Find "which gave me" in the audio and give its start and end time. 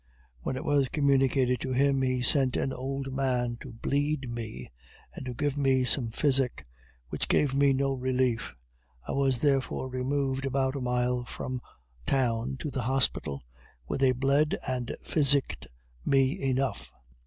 7.09-7.71